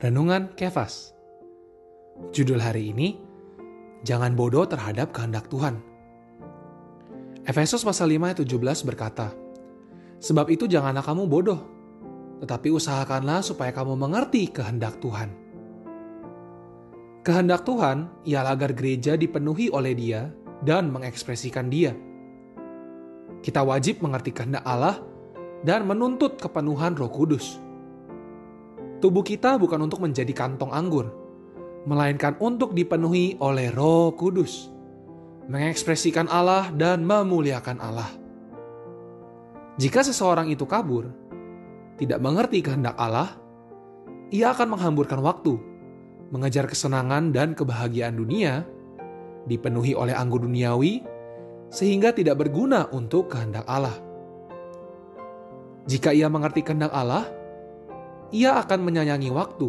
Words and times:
Renungan 0.00 0.56
Kefas. 0.56 1.12
Judul 2.32 2.56
hari 2.56 2.88
ini, 2.88 3.20
Jangan 4.00 4.32
bodoh 4.32 4.64
terhadap 4.64 5.12
kehendak 5.12 5.44
Tuhan. 5.52 5.76
Efesus 7.44 7.84
pasal 7.84 8.08
5 8.16 8.32
ayat 8.32 8.40
17 8.40 8.88
berkata, 8.88 9.36
Sebab 10.24 10.48
itu 10.48 10.64
janganlah 10.64 11.04
kamu 11.04 11.28
bodoh, 11.28 11.60
tetapi 12.40 12.72
usahakanlah 12.72 13.44
supaya 13.44 13.76
kamu 13.76 13.92
mengerti 14.00 14.48
kehendak 14.48 14.96
Tuhan. 15.04 15.36
Kehendak 17.20 17.68
Tuhan 17.68 18.24
ialah 18.24 18.56
agar 18.56 18.72
gereja 18.72 19.20
dipenuhi 19.20 19.68
oleh 19.68 19.92
dia 19.92 20.32
dan 20.64 20.88
mengekspresikan 20.88 21.68
dia. 21.68 21.92
Kita 23.44 23.60
wajib 23.68 24.00
mengerti 24.00 24.32
kehendak 24.32 24.64
Allah 24.64 24.96
dan 25.60 25.84
menuntut 25.84 26.40
kepenuhan 26.40 26.96
roh 26.96 27.12
kudus 27.12 27.68
Tubuh 29.00 29.24
kita 29.24 29.56
bukan 29.56 29.80
untuk 29.88 30.04
menjadi 30.04 30.28
kantong 30.36 30.68
anggur, 30.76 31.08
melainkan 31.88 32.36
untuk 32.36 32.76
dipenuhi 32.76 33.40
oleh 33.40 33.72
Roh 33.72 34.12
Kudus, 34.12 34.68
mengekspresikan 35.48 36.28
Allah 36.28 36.68
dan 36.76 37.08
memuliakan 37.08 37.80
Allah. 37.80 38.12
Jika 39.80 40.04
seseorang 40.04 40.52
itu 40.52 40.68
kabur, 40.68 41.08
tidak 41.96 42.20
mengerti 42.20 42.60
kehendak 42.60 42.92
Allah, 43.00 43.32
ia 44.28 44.52
akan 44.52 44.76
menghamburkan 44.76 45.24
waktu, 45.24 45.56
mengejar 46.28 46.68
kesenangan 46.68 47.32
dan 47.32 47.56
kebahagiaan 47.56 48.20
dunia, 48.20 48.68
dipenuhi 49.48 49.96
oleh 49.96 50.12
anggur 50.12 50.44
duniawi, 50.44 51.00
sehingga 51.72 52.12
tidak 52.12 52.36
berguna 52.36 52.92
untuk 52.92 53.32
kehendak 53.32 53.64
Allah. 53.64 53.96
Jika 55.88 56.12
ia 56.12 56.28
mengerti 56.28 56.60
kehendak 56.60 56.92
Allah, 56.92 57.39
ia 58.30 58.58
akan 58.62 58.80
menyayangi 58.86 59.30
waktu, 59.34 59.68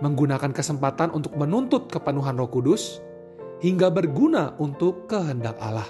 menggunakan 0.00 0.52
kesempatan 0.56 1.12
untuk 1.12 1.36
menuntut 1.36 1.92
kepenuhan 1.92 2.36
Roh 2.40 2.48
Kudus, 2.48 3.04
hingga 3.60 3.92
berguna 3.92 4.56
untuk 4.56 5.04
kehendak 5.04 5.60
Allah. 5.60 5.88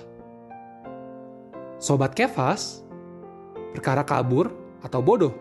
Sobat 1.78 2.18
Kefas, 2.18 2.82
perkara 3.70 4.02
kabur 4.02 4.50
atau 4.82 4.98
bodoh 4.98 5.34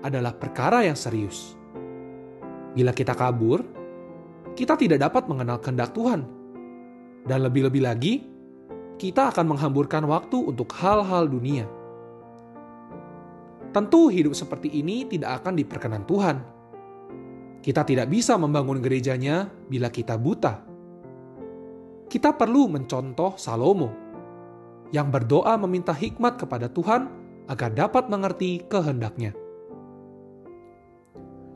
adalah 0.00 0.32
perkara 0.32 0.88
yang 0.88 0.96
serius. 0.96 1.52
Bila 2.72 2.96
kita 2.96 3.12
kabur, 3.12 3.60
kita 4.56 4.80
tidak 4.80 5.04
dapat 5.04 5.28
mengenal 5.28 5.60
kehendak 5.60 5.92
Tuhan. 5.92 6.24
Dan 7.22 7.44
lebih-lebih 7.44 7.84
lagi, 7.84 8.24
kita 8.96 9.28
akan 9.28 9.54
menghamburkan 9.54 10.08
waktu 10.08 10.40
untuk 10.40 10.72
hal-hal 10.74 11.28
dunia 11.28 11.68
Tentu 13.72 14.12
hidup 14.12 14.36
seperti 14.36 14.68
ini 14.68 15.08
tidak 15.08 15.40
akan 15.40 15.56
diperkenan 15.56 16.04
Tuhan. 16.04 16.36
Kita 17.64 17.88
tidak 17.88 18.12
bisa 18.12 18.36
membangun 18.36 18.84
gerejanya 18.84 19.48
bila 19.48 19.88
kita 19.88 20.20
buta. 20.20 20.60
Kita 22.04 22.36
perlu 22.36 22.68
mencontoh 22.68 23.40
Salomo 23.40 23.88
yang 24.92 25.08
berdoa 25.08 25.56
meminta 25.56 25.96
hikmat 25.96 26.36
kepada 26.36 26.68
Tuhan 26.68 27.08
agar 27.48 27.72
dapat 27.72 28.12
mengerti 28.12 28.60
kehendaknya. 28.68 29.32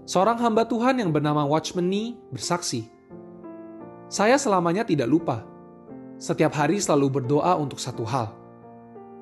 Seorang 0.09 0.41
hamba 0.41 0.65
Tuhan 0.65 0.97
yang 0.97 1.13
bernama 1.13 1.45
Watchman 1.45 1.85
Nee 1.85 2.17
bersaksi, 2.33 2.89
Saya 4.09 4.39
selamanya 4.39 4.87
tidak 4.87 5.11
lupa. 5.11 5.45
Setiap 6.17 6.55
hari 6.57 6.81
selalu 6.81 7.21
berdoa 7.21 7.59
untuk 7.61 7.77
satu 7.77 8.07
hal– 8.09 8.33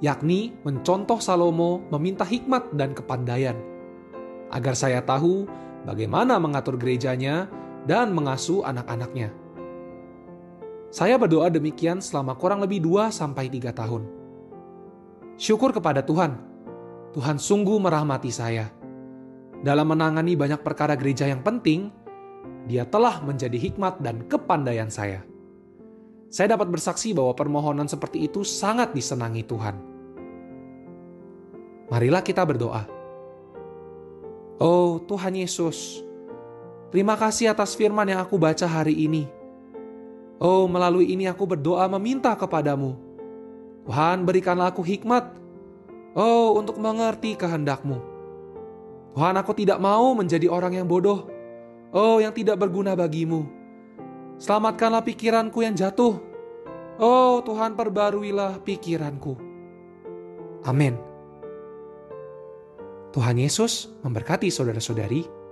yakni 0.03 0.57
mencontoh 0.67 1.21
Salomo 1.23 1.85
meminta 1.93 2.27
hikmat 2.27 2.75
dan 2.75 2.95
kepandaian, 2.97 3.55
agar 4.51 4.75
saya 4.75 5.03
tahu 5.05 5.47
bagaimana 5.87 6.41
mengatur 6.41 6.75
gerejanya 6.75 7.47
dan 7.85 8.11
mengasuh 8.17 8.65
anak-anaknya. 8.65 9.31
Saya 10.95 11.19
berdoa 11.19 11.51
demikian 11.51 11.99
selama 11.99 12.39
kurang 12.39 12.63
lebih 12.63 12.79
2 12.79 13.11
sampai 13.11 13.51
3 13.51 13.75
tahun. 13.75 14.03
Syukur 15.35 15.75
kepada 15.75 16.07
Tuhan. 16.07 16.39
Tuhan 17.11 17.39
sungguh 17.39 17.83
merahmati 17.83 18.31
saya. 18.31 18.71
Dalam 19.59 19.91
menangani 19.91 20.39
banyak 20.39 20.63
perkara 20.63 20.95
gereja 20.95 21.27
yang 21.27 21.43
penting, 21.43 21.91
Dia 22.65 22.89
telah 22.89 23.21
menjadi 23.21 23.61
hikmat 23.61 24.01
dan 24.01 24.25
kepandaian 24.25 24.89
saya. 24.89 25.21
Saya 26.33 26.57
dapat 26.57 26.73
bersaksi 26.73 27.13
bahwa 27.13 27.37
permohonan 27.37 27.85
seperti 27.85 28.25
itu 28.25 28.41
sangat 28.41 28.97
disenangi 28.97 29.45
Tuhan. 29.45 29.94
Marilah 31.95 32.27
kita 32.27 32.43
berdoa. 32.43 32.91
Oh 34.59 34.99
Tuhan 35.07 35.39
Yesus, 35.39 36.03
terima 36.91 37.15
kasih 37.15 37.55
atas 37.55 37.79
firman 37.79 38.11
yang 38.11 38.19
aku 38.19 38.35
baca 38.35 38.67
hari 38.67 39.07
ini. 39.07 39.31
Oh, 40.43 40.67
melalui 40.67 41.15
ini 41.15 41.31
aku 41.31 41.47
berdoa 41.47 41.87
meminta 41.87 42.35
kepadamu. 42.35 42.99
Tuhan, 43.87 44.27
berikanlah 44.27 44.75
aku 44.75 44.83
hikmat. 44.83 45.39
Oh, 46.19 46.59
untuk 46.59 46.83
mengerti 46.83 47.39
kehendakmu. 47.39 48.03
Tuhan, 49.15 49.39
aku 49.39 49.55
tidak 49.55 49.79
mau 49.79 50.19
menjadi 50.19 50.51
orang 50.51 50.75
yang 50.75 50.91
bodoh. 50.91 51.31
Oh, 51.95 52.19
yang 52.19 52.35
tidak 52.35 52.59
berguna 52.59 52.99
bagimu. 52.99 53.47
Selamatkanlah 54.43 55.07
pikiranku 55.07 55.63
yang 55.63 55.79
jatuh. 55.79 56.19
Oh, 56.99 57.39
Tuhan, 57.47 57.79
perbaruilah 57.79 58.59
pikiranku. 58.67 59.39
Amin. 60.67 61.14
Tuhan 63.15 63.39
Yesus 63.39 63.95
memberkati 64.03 64.51
saudara-saudari 64.51 65.44